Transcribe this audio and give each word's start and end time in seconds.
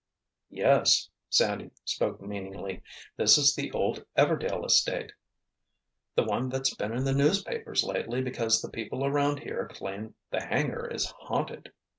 "Yes," 0.49 1.11
Sandy 1.29 1.69
spoke 1.85 2.21
meaningly. 2.23 2.81
"This 3.17 3.37
is 3.37 3.53
the 3.53 3.71
old 3.71 4.03
Everdail 4.17 4.65
estate—the 4.65 6.23
one 6.23 6.49
that's 6.49 6.73
been 6.73 6.91
in 6.91 7.03
the 7.03 7.13
newspapers 7.13 7.83
lately 7.83 8.19
because 8.23 8.63
the 8.63 8.71
people 8.71 9.05
around 9.05 9.41
here 9.41 9.67
claim 9.71 10.15
the 10.31 10.41
hangar 10.41 10.87
is 10.87 11.05
haunted." 11.05 11.71